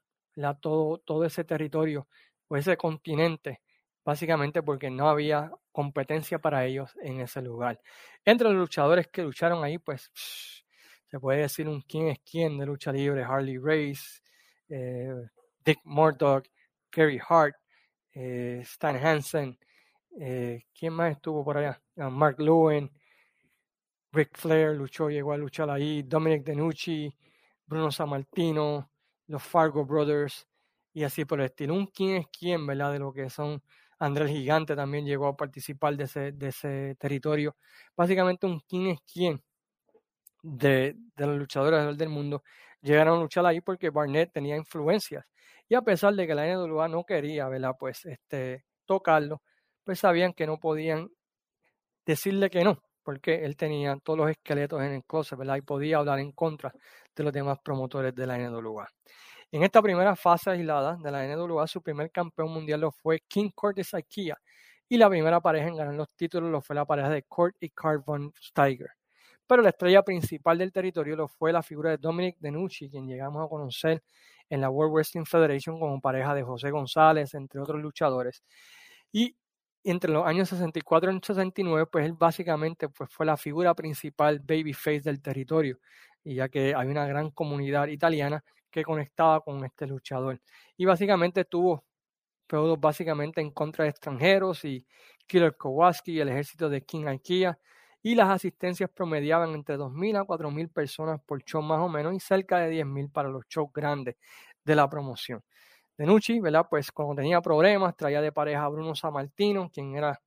todo, 0.61 0.99
todo 0.99 1.25
ese 1.25 1.45
territorio 1.45 2.09
o 2.49 2.57
ese 2.57 2.77
continente, 2.77 3.61
básicamente 4.05 4.63
porque 4.63 4.91
no 4.91 5.09
había 5.09 5.51
competencia 5.73 6.39
para 6.39 6.65
ellos 6.65 6.91
en 7.03 7.21
ese 7.21 7.43
lugar. 7.43 7.81
Entre 8.25 8.49
los 8.49 8.57
luchadores 8.57 9.09
que 9.09 9.23
lucharon 9.23 9.63
ahí, 9.63 9.79
pues 9.79 10.11
se 11.11 11.21
puede 11.21 11.41
decir 11.43 11.69
un 11.69 11.83
quién 11.83 12.09
es 12.09 12.19
quién 12.21 12.59
de 12.59 12.67
lucha 12.67 12.93
libre, 12.93 13.23
Harley 13.23 13.59
Race, 13.59 14.21
eh, 14.69 15.13
Dick 15.65 15.81
Murdoch, 15.85 16.47
Kerry 16.91 17.21
Hart, 17.29 17.57
eh, 18.13 18.61
Stan 18.63 18.97
Hansen, 18.97 19.59
eh, 20.19 20.65
¿quién 20.75 20.93
más 20.95 21.13
estuvo 21.13 21.45
por 21.45 21.59
allá? 21.59 21.81
Ah, 21.97 22.11
Mark 22.11 22.37
Lewin, 22.41 22.91
Rick 24.13 24.37
Flair 24.37 24.75
luchó, 24.77 25.09
llegó 25.09 25.33
a 25.33 25.37
luchar 25.37 25.71
ahí, 25.71 26.03
Dominic 26.03 26.45
Denucci, 26.45 27.15
Bruno 27.67 27.93
Sammartino, 27.93 28.91
los 29.29 29.43
Fargo 29.43 29.85
Brothers 29.85 30.47
y 30.93 31.05
así 31.05 31.25
por 31.25 31.41
el 31.41 31.47
estilo. 31.47 31.75
Un 31.75 31.87
quién 31.87 32.17
es 32.17 32.27
quién, 32.37 32.67
¿verdad? 32.67 32.93
De 32.93 32.99
lo 32.99 33.13
que 33.13 33.31
son 33.31 33.63
Andrés 33.99 34.31
Gigante 34.31 34.75
también 34.75 35.07
llegó 35.07 35.29
a 35.29 35.37
participar 35.37 35.97
de 35.97 36.05
ese, 36.05 36.33
de 36.33 36.49
ese 36.49 36.97
territorio. 36.99 37.57
Básicamente 37.97 38.47
un 38.47 38.61
quién 38.61 38.89
es 38.89 39.01
quién 39.13 39.43
de, 40.43 40.97
de 41.17 41.27
los 41.27 41.37
luchadores 41.39 41.97
del 41.97 42.09
mundo 42.09 42.43
llegaron 42.83 43.19
a 43.19 43.21
luchar 43.23 43.45
ahí 43.47 43.61
porque 43.61 43.91
Barnett 43.91 44.33
tenía 44.33 44.57
influencias. 44.57 45.25
Y 45.69 45.75
a 45.75 45.83
pesar 45.83 46.15
de 46.15 46.27
que 46.27 46.35
la 46.35 46.47
NWA 46.47 46.89
no 46.89 47.05
quería, 47.05 47.49
¿verdad? 47.49 47.77
Pues 47.79 48.05
este, 48.07 48.65
tocarlo, 48.87 49.43
pues 49.85 50.01
sabían 50.01 50.33
que 50.33 50.47
no 50.47 50.59
podían 50.59 51.09
decirle 52.07 52.51
que 52.51 52.65
no, 52.65 52.83
porque 53.03 53.45
él 53.45 53.57
tenía 53.57 53.97
todos 54.03 54.19
los 54.19 54.31
esqueletos 54.31 54.81
en 54.83 54.93
el 54.93 55.05
closet, 55.05 55.39
¿verdad? 55.39 55.57
Y 55.57 55.63
podía 55.63 55.99
hablar 55.99 56.19
en 56.21 56.33
contra 56.33 56.73
de 57.15 57.25
los 57.25 57.33
demás 57.33 57.59
promotores 57.63 58.15
de 58.15 58.27
la 58.27 58.39
NWA. 58.39 58.89
En 59.53 59.63
esta 59.65 59.83
primera 59.83 60.15
fase 60.17 60.51
aislada 60.51 60.97
de 61.03 61.11
la 61.11 61.27
NWA, 61.27 61.67
su 61.67 61.83
primer 61.83 62.11
campeón 62.11 62.53
mundial 62.53 62.81
lo 62.81 62.93
fue 62.93 63.21
King 63.27 63.51
Curtis 63.55 63.95
Ikea, 63.95 64.37
y 64.89 64.97
la 64.99 65.09
primera 65.09 65.41
pareja 65.41 65.69
en 65.69 65.77
ganar 65.77 65.95
los 65.95 66.09
títulos 66.17 66.51
lo 66.51 66.61
fue 66.61 66.75
la 66.75 66.85
pareja 66.85 67.09
de 67.09 67.23
Kurt 67.23 67.55
y 67.61 67.71
Carl 67.71 68.03
von 68.05 68.33
Steiger. 68.43 68.91
Pero 69.47 69.63
la 69.63 69.71
estrella 69.71 70.03
principal 70.03 70.59
del 70.59 70.73
territorio 70.73 71.17
lo 71.17 71.29
fue 71.29 71.53
la 71.53 71.63
figura 71.63 71.91
de 71.91 71.99
Dominic 71.99 72.37
Denucci, 72.41 72.91
quien 72.91 73.07
llegamos 73.07 73.45
a 73.45 73.49
conocer 73.49 74.03
en 74.49 74.61
la 74.61 74.69
World 74.69 74.95
Wrestling 74.95 75.25
Federation 75.25 75.79
como 75.79 76.01
pareja 76.01 76.35
de 76.35 76.43
José 76.43 76.71
González, 76.71 77.35
entre 77.35 77.61
otros 77.61 77.81
luchadores. 77.81 78.43
Y 79.13 79.37
entre 79.85 80.13
los 80.13 80.27
años 80.27 80.49
64 80.49 81.13
y 81.13 81.21
69, 81.23 81.87
pues 81.87 82.05
él 82.07 82.13
básicamente 82.15 82.89
pues, 82.89 83.11
fue 83.13 83.27
la 83.27 83.37
figura 83.37 83.75
principal 83.75 84.41
babyface 84.41 85.01
del 85.01 85.21
territorio, 85.23 85.79
y 86.25 86.35
ya 86.37 86.49
que 86.49 86.75
hay 86.75 86.89
una 86.89 87.07
gran 87.07 87.31
comunidad 87.31 87.89
italiana 87.89 88.45
que 88.71 88.85
conectaba 88.85 89.41
con 89.41 89.65
este 89.65 89.87
luchador. 89.87 90.41
Y 90.77 90.85
básicamente 90.85 91.45
tuvo 91.45 91.85
feudos 92.49 92.81
básicamente 92.81 93.41
en 93.41 93.51
contra 93.53 93.85
de 93.85 93.91
extranjeros 93.91 94.65
y 94.65 94.87
Killer 95.27 95.57
Kowalski 95.57 96.13
y 96.13 96.21
el 96.21 96.29
ejército 96.29 96.69
de 96.69 96.83
King 96.83 97.07
Ikea. 97.07 97.59
Y 98.03 98.15
las 98.15 98.31
asistencias 98.31 98.91
promediaban 98.91 99.55
entre 99.55 99.77
2.000 99.77 100.17
a 100.17 100.25
4.000 100.25 100.71
personas 100.71 101.21
por 101.27 101.43
show 101.45 101.63
más 101.63 101.81
o 101.81 101.89
menos 101.89 102.15
y 102.15 102.21
cerca 102.21 102.59
de 102.59 102.71
10.000 102.71 103.11
para 103.13 103.29
los 103.29 103.47
shows 103.49 103.71
grandes 103.75 104.17
de 104.65 104.75
la 104.75 104.89
promoción. 104.89 105.43
Denucci, 106.01 106.41
¿verdad? 106.41 106.67
Pues 106.71 106.91
cuando 106.91 107.17
tenía 107.17 107.43
problemas, 107.43 107.95
traía 107.95 108.23
de 108.23 108.33
pareja 108.33 108.65
a 108.65 108.69
Bruno 108.71 108.95
Sammartino, 108.95 109.69
quien 109.71 109.95
era 109.95 110.19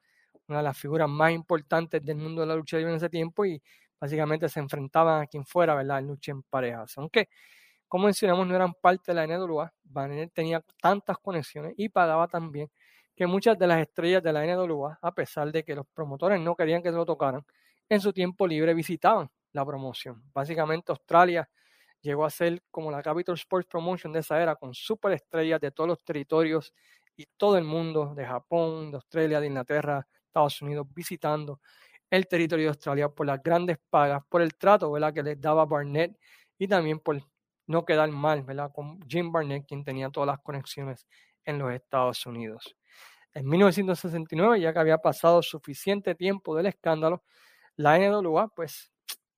una 0.48 0.60
de 0.60 0.64
las 0.66 0.78
figuras 0.78 1.10
más 1.10 1.32
importantes 1.32 2.00
del 2.06 2.18
mundo 2.18 2.42
de 2.42 2.48
la 2.48 2.56
lucha 2.56 2.78
libre 2.78 2.92
en 2.92 2.98
ese 2.98 3.10
tiempo 3.10 3.44
y 3.44 3.60
básicamente 4.00 4.48
se 4.50 4.60
enfrentaban 4.60 5.24
a 5.24 5.26
quien 5.26 5.44
fuera, 5.44 5.74
¿verdad? 5.74 5.98
En 5.98 6.08
lucha 6.10 6.32
en 6.32 6.44
parejas. 6.44 6.96
Aunque 7.00 7.28
como 7.88 8.04
mencionamos, 8.04 8.46
no 8.46 8.56
eran 8.56 8.76
parte 8.76 9.14
de 9.14 9.16
la 9.16 9.24
NWA. 9.26 9.74
Banner 9.84 10.30
tenía 10.30 10.64
tantas 10.80 11.18
conexiones 11.18 11.74
y 11.76 11.90
pagaba 11.90 12.28
también 12.28 12.70
que 13.16 13.26
muchas 13.26 13.58
de 13.58 13.66
las 13.66 13.82
estrellas 13.82 14.22
de 14.22 14.32
la 14.32 14.46
NWA, 14.46 15.00
a 15.02 15.12
pesar 15.16 15.52
de 15.52 15.64
que 15.64 15.74
los 15.74 15.88
promotores 15.88 16.40
no 16.40 16.56
querían 16.56 16.84
que 16.84 16.90
se 16.90 16.96
lo 16.96 17.06
tocaran, 17.06 17.44
en 17.90 18.00
su 18.00 18.14
tiempo 18.14 18.46
libre 18.46 18.76
visitaban 18.76 19.28
la 19.54 19.66
promoción. 19.66 20.22
Básicamente 20.36 20.92
Australia 20.92 21.50
llegó 22.04 22.26
a 22.26 22.30
ser 22.30 22.62
como 22.70 22.92
la 22.92 23.02
Capital 23.02 23.36
Sports 23.36 23.68
Promotion 23.68 24.14
de 24.14 24.20
esa 24.20 24.40
era, 24.42 24.56
con 24.56 24.74
superestrellas 24.76 25.60
de 25.60 25.72
todos 25.72 25.88
los 25.88 26.04
territorios 26.04 26.74
y 27.16 27.26
todo 27.38 27.58
el 27.58 27.64
mundo, 27.64 28.14
de 28.14 28.26
Japón, 28.26 28.92
de 28.92 28.98
Australia, 28.98 29.40
de 29.40 29.48
Inglaterra, 29.48 30.06
Estados 30.28 30.62
Unidos, 30.62 30.86
visitando 30.94 31.60
el 32.10 32.28
territorio 32.28 32.66
de 32.66 32.70
Australia 32.70 33.10
por 33.10 33.26
las 33.26 33.42
grandes 33.42 33.78
pagas, 33.90 34.22
por 34.30 34.42
el 34.42 34.56
trato 34.56 34.92
¿verdad? 34.92 35.14
que 35.14 35.24
les 35.24 35.40
daba 35.42 35.66
Barnett 35.66 36.16
y 36.60 36.68
también 36.68 37.00
por 37.00 37.20
no 37.66 37.86
quedar 37.86 38.10
mal 38.10 38.44
¿verdad? 38.44 38.72
con 38.74 39.02
Jim 39.08 39.32
Barnett, 39.32 39.66
quien 39.66 39.84
tenía 39.84 40.10
todas 40.10 40.28
las 40.28 40.40
conexiones 40.40 41.08
en 41.46 41.58
los 41.58 41.72
Estados 41.74 42.26
Unidos. 42.26 42.76
En 43.34 43.48
1969, 43.48 44.60
ya 44.60 44.74
que 44.74 44.80
había 44.80 45.00
pasado 45.00 45.42
suficiente 45.42 46.14
tiempo 46.14 46.56
del 46.56 46.68
escándalo, 46.68 47.24
la 47.76 47.98
NWA 47.98 48.50
pues 48.50 48.92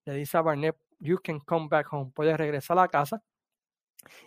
le 0.06 0.14
dice 0.16 0.38
a 0.38 0.42
Barnett, 0.42 0.76
you 1.00 1.18
can 1.18 1.40
come 1.40 1.68
back 1.70 1.88
home, 1.92 2.12
puedes 2.14 2.38
regresar 2.38 2.78
a 2.78 2.82
la 2.82 2.88
casa 2.88 3.22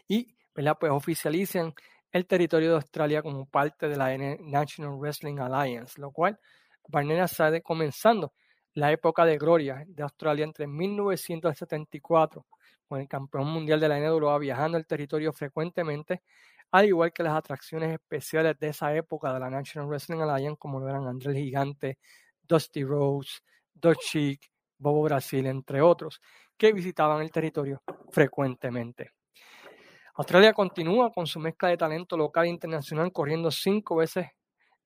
y 0.07 0.35
¿verdad? 0.55 0.77
pues 0.79 0.93
oficialicen 0.93 1.75
el 2.11 2.27
territorio 2.27 2.71
de 2.71 2.77
Australia 2.77 3.23
como 3.23 3.47
parte 3.47 3.89
de 3.89 3.97
la 3.97 4.17
National 4.17 4.99
Wrestling 4.99 5.39
Alliance, 5.39 6.01
lo 6.01 6.11
cual 6.11 6.39
Barnett 6.89 7.29
sale 7.29 7.63
comenzando 7.63 8.33
la 8.75 8.93
época 8.93 9.25
de 9.25 9.37
gloria 9.39 9.85
de 9.87 10.03
Australia 10.03 10.45
entre 10.45 10.67
1974 10.67 12.47
con 12.87 13.01
el 13.01 13.09
campeón 13.09 13.49
mundial 13.49 13.81
de 13.81 13.89
la 13.89 13.99
NWA 13.99 14.39
viajando 14.39 14.79
el 14.79 14.87
territorio 14.87 15.33
frecuentemente, 15.33 16.23
al 16.71 16.87
igual 16.87 17.13
que 17.13 17.23
las 17.23 17.37
atracciones 17.37 17.93
especiales 17.93 18.59
de 18.59 18.69
esa 18.69 18.95
época 18.95 19.33
de 19.33 19.41
la 19.41 19.51
National 19.51 19.89
Wrestling 19.89 20.21
Alliance, 20.21 20.59
como 20.59 20.81
lo 20.81 20.89
eran 20.89 21.07
André 21.07 21.33
el 21.33 21.39
Gigante, 21.39 21.99
Dusty 22.43 22.85
Rose, 22.85 23.41
Dutch 23.75 24.01
Chic, 24.01 24.51
Bobo 24.79 25.03
Brasil, 25.03 25.47
entre 25.47 25.83
otros, 25.83 26.21
que 26.59 26.73
visitaban 26.73 27.23
el 27.23 27.31
territorio 27.31 27.83
frecuentemente. 28.11 29.12
Australia 30.15 30.53
continúa 30.53 31.12
con 31.12 31.27
su 31.27 31.38
mezcla 31.38 31.69
de 31.69 31.77
talento 31.77 32.17
local 32.17 32.47
e 32.47 32.49
internacional 32.49 33.12
corriendo 33.12 33.50
cinco 33.53 33.97
veces 33.97 34.27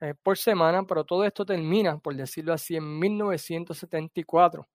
eh, 0.00 0.14
por 0.22 0.36
semana, 0.36 0.82
pero 0.82 1.04
todo 1.04 1.24
esto 1.24 1.46
termina, 1.46 1.96
por 1.98 2.14
decirlo 2.14 2.52
así, 2.52 2.76
en 2.76 2.98
1974, 2.98 4.68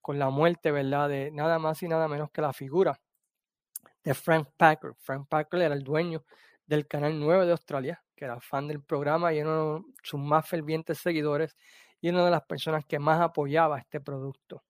con 0.00 0.18
la 0.18 0.30
muerte, 0.30 0.70
¿verdad?, 0.70 1.08
de 1.08 1.30
nada 1.32 1.58
más 1.58 1.82
y 1.82 1.88
nada 1.88 2.06
menos 2.06 2.30
que 2.30 2.42
la 2.42 2.52
figura 2.52 3.00
de 4.04 4.14
Frank 4.14 4.48
Packer. 4.56 4.92
Frank 5.00 5.26
Packer 5.28 5.62
era 5.62 5.74
el 5.74 5.82
dueño 5.82 6.24
del 6.66 6.86
Canal 6.86 7.18
9 7.18 7.46
de 7.46 7.52
Australia, 7.52 8.04
que 8.14 8.26
era 8.26 8.40
fan 8.40 8.68
del 8.68 8.82
programa 8.82 9.32
y 9.32 9.40
uno 9.40 9.78
de 9.78 9.84
sus 10.02 10.20
más 10.20 10.48
fervientes 10.48 10.98
seguidores 10.98 11.56
y 12.00 12.10
una 12.10 12.24
de 12.24 12.30
las 12.30 12.42
personas 12.42 12.84
que 12.84 12.98
más 12.98 13.20
apoyaba 13.20 13.78
este 13.78 14.00
producto. 14.00 14.62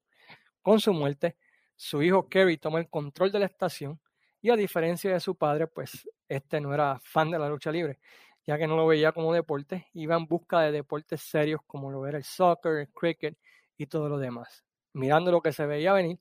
Con 0.62 0.80
su 0.80 0.92
muerte, 0.92 1.36
su 1.76 2.02
hijo 2.02 2.28
Kerry 2.28 2.58
toma 2.58 2.78
el 2.78 2.88
control 2.88 3.32
de 3.32 3.40
la 3.40 3.46
estación 3.46 4.00
y 4.40 4.50
a 4.50 4.56
diferencia 4.56 5.12
de 5.12 5.20
su 5.20 5.36
padre, 5.36 5.66
pues 5.66 6.08
este 6.28 6.60
no 6.60 6.74
era 6.74 7.00
fan 7.02 7.30
de 7.30 7.38
la 7.38 7.48
lucha 7.48 7.72
libre, 7.72 7.98
ya 8.46 8.58
que 8.58 8.66
no 8.66 8.76
lo 8.76 8.86
veía 8.86 9.12
como 9.12 9.32
deporte, 9.32 9.88
iba 9.94 10.16
en 10.16 10.26
busca 10.26 10.60
de 10.60 10.72
deportes 10.72 11.22
serios 11.22 11.60
como 11.66 11.90
lo 11.90 12.06
era 12.06 12.18
el 12.18 12.24
soccer, 12.24 12.78
el 12.78 12.88
cricket 12.90 13.38
y 13.76 13.86
todo 13.86 14.08
lo 14.08 14.18
demás. 14.18 14.64
Mirando 14.92 15.32
lo 15.32 15.40
que 15.40 15.52
se 15.52 15.66
veía 15.66 15.92
venir, 15.92 16.20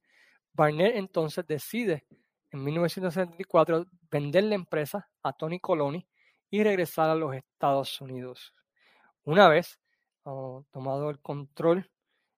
Barnett 0.53 0.95
entonces 0.95 1.45
decide 1.45 2.05
en 2.51 2.63
1974 2.63 3.87
vender 4.09 4.45
la 4.45 4.55
empresa 4.55 5.09
a 5.21 5.33
Tony 5.33 5.59
Coloni 5.59 6.07
y 6.49 6.63
regresar 6.63 7.09
a 7.09 7.15
los 7.15 7.35
Estados 7.35 7.99
Unidos. 7.99 8.53
Una 9.23 9.49
vez 9.49 9.79
oh, 10.23 10.63
tomado 10.71 11.09
el 11.09 11.19
control 11.19 11.89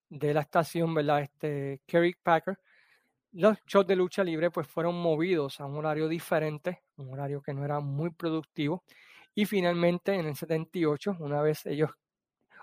de 0.10 0.34
la 0.34 0.42
estación, 0.42 0.94
¿verdad? 0.94 1.22
Este 1.22 1.82
Kerry 1.86 2.16
Packer 2.24 2.58
los 3.36 3.58
shows 3.66 3.86
de 3.86 3.98
lucha 3.98 4.24
libre 4.24 4.50
pues 4.50 4.68
fueron 4.68 4.96
movidos 4.96 5.60
a 5.60 5.66
un 5.66 5.76
horario 5.76 6.08
diferente, 6.08 6.84
un 6.96 7.12
horario 7.12 7.42
que 7.42 7.54
no 7.54 7.66
era 7.66 7.82
muy 7.82 8.10
productivo. 8.12 8.84
Y 9.34 9.46
finalmente 9.46 10.14
en 10.14 10.26
el 10.26 10.36
78, 10.36 11.18
una 11.20 11.42
vez 11.42 11.66
ellos 11.66 11.92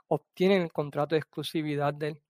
obtienen 0.09 0.63
el 0.63 0.73
contrato 0.73 1.15
de 1.15 1.21
exclusividad 1.21 1.93
de 1.93 2.21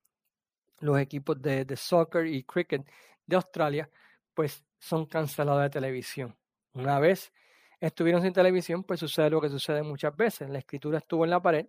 los 0.80 0.98
equipos 0.98 1.40
de, 1.40 1.64
soccer 1.76 2.26
y 2.26 2.42
cricket 2.42 2.84
de 3.26 3.36
Australia, 3.36 3.88
pues 4.34 4.64
son 4.80 5.06
cancelados 5.06 5.62
de 5.62 5.70
televisión. 5.70 6.36
Una 6.74 6.98
vez 6.98 7.32
estuvieron 7.80 8.22
sin 8.22 8.32
televisión, 8.32 8.82
pues 8.82 8.98
sucede 8.98 9.30
lo 9.30 9.40
que 9.40 9.50
sucede 9.50 9.84
muchas 9.84 10.16
veces. 10.16 10.50
La 10.50 10.58
escritura 10.58 10.98
estuvo 10.98 11.24
en 11.24 11.30
la 11.30 11.40
pared 11.40 11.66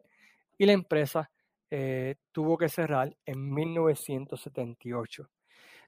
y 0.57 0.65
la 0.65 0.73
empresa 0.73 1.29
eh, 1.69 2.15
tuvo 2.31 2.57
que 2.57 2.69
cerrar 2.69 3.15
en 3.27 3.53
1978. 3.53 5.29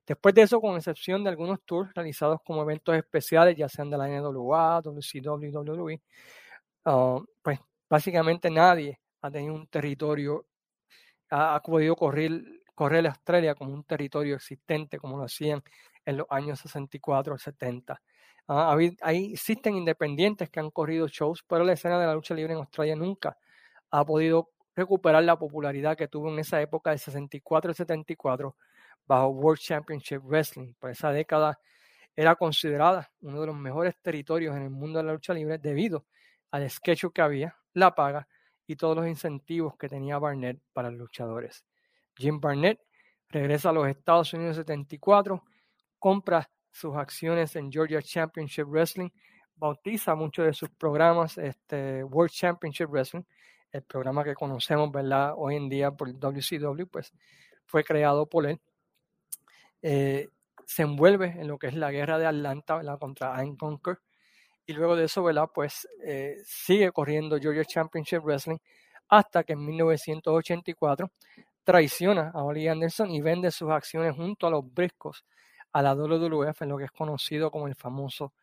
Después 0.05 0.35
de 0.35 0.43
eso, 0.43 0.62
con 0.62 0.75
excepción 0.75 1.24
de 1.24 1.31
algunos 1.31 1.62
tours 1.63 1.91
realizados 1.95 2.39
como 2.43 2.62
eventos 2.62 2.95
especiales, 2.95 3.55
ya 3.57 3.67
sean 3.67 3.89
de 3.89 3.97
la 3.97 4.07
NWA, 4.07 4.81
WCW, 4.81 5.51
WWE, 5.51 6.01
ah, 6.85 7.19
pues 7.41 7.59
básicamente 7.89 8.50
nadie 8.51 9.00
ha 9.21 9.31
tenido 9.31 9.55
un 9.55 9.67
territorio, 9.67 10.45
ha, 11.31 11.59
podido 11.62 11.95
correr, 11.95 12.43
correr 12.75 13.07
Australia 13.07 13.55
como 13.55 13.74
un 13.74 13.83
territorio 13.83 14.35
existente, 14.35 15.00
como 15.00 15.17
lo 15.17 15.24
hacían 15.24 15.63
en 16.05 16.17
los 16.17 16.27
años 16.29 16.59
64 16.59 17.33
o 17.35 17.38
70. 17.38 18.01
ahí 19.01 19.33
existen 19.33 19.75
independientes 19.75 20.50
que 20.51 20.59
han 20.59 20.69
corrido 20.69 21.07
shows, 21.07 21.43
pero 21.47 21.63
la 21.63 21.74
escena 21.74 22.00
de 22.00 22.05
la 22.05 22.13
lucha 22.13 22.35
libre 22.35 22.53
en 22.53 22.59
Australia 22.59 22.95
nunca 22.95 23.38
ha 23.89 24.05
podido 24.05 24.51
recuperar 24.75 25.24
la 25.24 25.39
popularidad 25.39 25.97
que 25.97 26.07
tuvo 26.07 26.31
en 26.31 26.39
esa 26.39 26.62
época 26.62 26.91
de 26.91 27.00
64 27.00 27.71
y 27.71 27.74
74 27.74 28.55
bajo 29.05 29.29
World 29.29 29.59
Championship 29.59 30.21
Wrestling. 30.24 30.74
Por 30.79 30.91
esa 30.91 31.12
década 31.12 31.59
era 32.15 32.35
considerada 32.35 33.12
uno 33.21 33.41
de 33.41 33.47
los 33.47 33.55
mejores 33.55 33.95
territorios 34.01 34.55
en 34.55 34.63
el 34.63 34.69
mundo 34.69 35.00
de 35.00 35.05
la 35.05 35.13
lucha 35.13 35.33
libre 35.33 35.57
debido 35.57 36.05
al 36.51 36.69
sketch 36.69 37.05
que 37.13 37.21
había, 37.21 37.55
la 37.74 37.93
paga 37.93 38.27
y 38.65 38.75
todos 38.75 38.95
los 38.95 39.07
incentivos 39.07 39.75
que 39.77 39.89
tenía 39.89 40.17
Barnett 40.17 40.59
para 40.71 40.89
los 40.89 41.00
luchadores. 41.00 41.65
Jim 42.15 42.39
Barnett 42.39 42.79
regresa 43.29 43.69
a 43.69 43.74
los 43.74 43.88
Estados 43.88 44.33
Unidos 44.33 44.57
en 44.57 44.63
74, 44.63 45.43
compra 46.00 46.50
sus 46.71 46.95
acciones 46.95 47.55
en 47.55 47.71
Georgia 47.71 48.01
Championship 48.01 48.65
Wrestling, 48.67 49.09
bautiza 49.55 50.15
muchos 50.15 50.45
de 50.45 50.53
sus 50.53 50.69
programas 50.69 51.38
este, 51.38 52.03
World 52.03 52.31
Championship 52.31 52.88
Wrestling, 52.89 53.24
el 53.71 53.83
programa 53.83 54.24
que 54.24 54.33
conocemos 54.33 54.89
¿verdad? 54.91 55.33
hoy 55.35 55.57
en 55.57 55.67
día 55.67 55.91
por 55.91 56.12
WCW, 56.17 56.85
pues 56.89 57.12
fue 57.65 57.83
creado 57.83 58.25
por 58.25 58.45
él 58.45 58.59
eh, 59.88 60.30
se 60.65 60.82
envuelve 60.82 61.27
en 61.27 61.48
lo 61.48 61.60
que 61.60 61.68
es 61.68 61.75
la 61.75 61.92
guerra 61.92 62.18
de 62.18 62.25
Atlanta 62.25 62.82
contra 62.98 63.36
Iron 63.44 63.56
Conquer 63.56 64.00
y 64.65 64.74
luego 64.74 64.96
de 64.96 65.06
eso 65.06 65.22
¿verdad? 65.24 65.48
pues 65.54 65.88
eh, 66.04 66.38
sigue 66.44 66.92
corriendo 66.92 67.38
Georgia 67.38 67.63
Championship 67.63 68.24
Wrestling 68.24 68.58
hasta 69.10 69.44
que 69.44 69.54
en 69.54 69.63
1984 69.63 71.12
traiciona 71.63 72.32
a 72.34 72.44
Oli 72.44 72.68
Anderson 72.68 73.12
y 73.12 73.22
vende 73.22 73.51
sus 73.51 73.70
acciones 73.70 74.15
junto 74.15 74.48
a 74.48 74.50
los 74.50 74.74
briscos 74.74 75.24
a 75.72 75.84
la 75.84 75.94
WWF 75.94 76.63
en 76.63 76.70
lo 76.70 76.80
que 76.80 76.86
es 76.86 76.92
conocido 76.92 77.51
como 77.51 77.68
el 77.68 77.75
famoso 77.75 78.34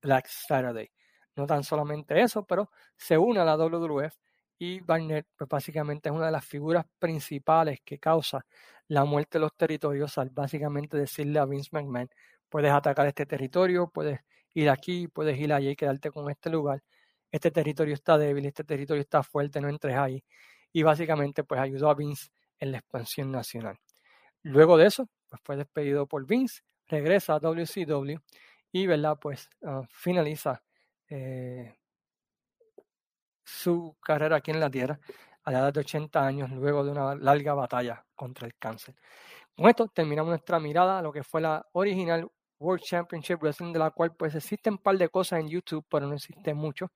Black 0.00 0.28
Saturday. 0.28 0.90
No 1.34 1.46
tan 1.46 1.62
solamente 1.62 2.18
eso, 2.22 2.46
pero 2.46 2.70
se 2.96 3.18
une 3.18 3.40
a 3.40 3.44
la 3.44 3.58
WWF 3.58 4.16
y 4.58 4.80
Barnett 4.80 5.26
pues 5.36 5.48
básicamente 5.48 6.08
es 6.08 6.14
una 6.14 6.26
de 6.26 6.32
las 6.32 6.44
figuras 6.44 6.86
principales 6.98 7.80
que 7.84 7.98
causa 7.98 8.46
la 8.88 9.04
muerte 9.04 9.38
de 9.38 9.42
los 9.42 9.54
territorios 9.56 10.16
al 10.18 10.30
básicamente 10.30 10.96
decirle 10.96 11.38
a 11.38 11.44
Vince 11.44 11.70
McMahon, 11.72 12.08
puedes 12.48 12.72
atacar 12.72 13.06
este 13.06 13.26
territorio, 13.26 13.88
puedes 13.88 14.20
ir 14.54 14.70
aquí, 14.70 15.08
puedes 15.08 15.38
ir 15.38 15.52
allí 15.52 15.70
y 15.70 15.76
quedarte 15.76 16.10
con 16.10 16.30
este 16.30 16.50
lugar. 16.50 16.82
Este 17.30 17.50
territorio 17.50 17.94
está 17.94 18.16
débil, 18.16 18.46
este 18.46 18.64
territorio 18.64 19.02
está 19.02 19.22
fuerte, 19.22 19.60
no 19.60 19.68
entres 19.68 19.96
ahí. 19.96 20.24
Y 20.72 20.82
básicamente 20.82 21.44
pues 21.44 21.60
ayudó 21.60 21.90
a 21.90 21.94
Vince 21.94 22.28
en 22.60 22.72
la 22.72 22.78
expansión 22.78 23.30
nacional. 23.32 23.78
Luego 24.42 24.76
de 24.76 24.86
eso, 24.86 25.08
pues 25.28 25.42
fue 25.44 25.56
despedido 25.56 26.06
por 26.06 26.26
Vince, 26.26 26.62
regresa 26.86 27.34
a 27.34 27.40
WCW 27.40 28.18
y, 28.72 28.86
¿verdad? 28.86 29.18
Pues 29.20 29.50
ah, 29.64 29.82
finaliza 29.90 30.62
eh, 31.08 31.74
su 33.46 33.96
carrera 34.02 34.36
aquí 34.36 34.50
en 34.50 34.60
la 34.60 34.68
Tierra 34.68 34.98
a 35.44 35.52
la 35.52 35.60
edad 35.60 35.72
de 35.72 35.80
80 35.80 36.26
años 36.26 36.50
luego 36.50 36.84
de 36.84 36.90
una 36.90 37.14
larga 37.14 37.54
batalla 37.54 38.04
contra 38.16 38.46
el 38.46 38.56
cáncer. 38.56 38.96
Con 39.56 39.68
esto 39.68 39.88
terminamos 39.88 40.30
nuestra 40.30 40.58
mirada 40.58 40.98
a 40.98 41.02
lo 41.02 41.12
que 41.12 41.22
fue 41.22 41.40
la 41.40 41.64
original 41.72 42.28
World 42.58 42.82
Championship 42.82 43.38
Wrestling, 43.40 43.72
de 43.72 43.78
la 43.78 43.90
cual 43.90 44.14
pues 44.16 44.34
existen 44.34 44.74
un 44.74 44.78
par 44.78 44.98
de 44.98 45.08
cosas 45.08 45.40
en 45.40 45.48
YouTube, 45.48 45.86
pero 45.88 46.06
no 46.06 46.14
existe 46.14 46.52
mucho. 46.52 46.90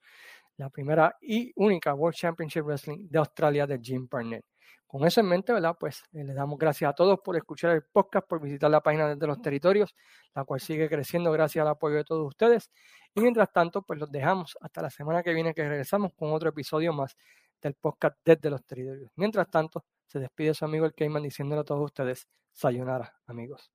La 0.57 0.69
primera 0.69 1.16
y 1.21 1.52
única 1.57 1.95
World 1.95 2.16
Championship 2.16 2.62
Wrestling 2.64 3.09
de 3.09 3.19
Australia 3.19 3.66
de 3.66 3.78
Jim 3.80 4.09
Barnett. 4.11 4.45
Con 4.87 5.07
eso 5.07 5.21
en 5.21 5.28
mente, 5.28 5.52
¿verdad? 5.52 5.76
Pues 5.78 6.02
eh, 6.12 6.25
le 6.25 6.35
damos 6.35 6.59
gracias 6.59 6.90
a 6.90 6.95
todos 6.95 7.21
por 7.21 7.37
escuchar 7.37 7.71
el 7.71 7.85
podcast, 7.85 8.26
por 8.26 8.42
visitar 8.42 8.69
la 8.69 8.80
página 8.80 9.14
de 9.14 9.26
los 9.26 9.40
territorios, 9.40 9.95
la 10.35 10.45
cual 10.45 10.61
sigue 10.61 10.88
creciendo 10.88 11.30
gracias 11.30 11.62
al 11.62 11.69
apoyo 11.69 11.95
de 11.95 12.04
todos 12.04 12.26
ustedes. 12.26 12.71
Y 13.14 13.20
mientras 13.20 13.52
tanto, 13.52 13.82
pues 13.82 13.98
los 13.98 14.10
dejamos 14.10 14.56
hasta 14.60 14.82
la 14.82 14.90
semana 14.90 15.22
que 15.22 15.34
viene 15.34 15.54
que 15.54 15.68
regresamos 15.68 16.12
con 16.14 16.32
otro 16.32 16.50
episodio 16.50 16.92
más 16.92 17.16
del 17.60 17.74
podcast 17.74 18.16
desde 18.24 18.50
los 18.50 18.64
territorios. 18.64 19.10
Mientras 19.16 19.50
tanto, 19.50 19.84
se 20.06 20.18
despide 20.18 20.54
su 20.54 20.64
amigo 20.64 20.86
el 20.86 20.94
Cayman 20.94 21.22
diciéndole 21.22 21.60
a 21.62 21.64
todos 21.64 21.84
ustedes, 21.84 22.26
sayonara, 22.52 23.20
amigos. 23.26 23.70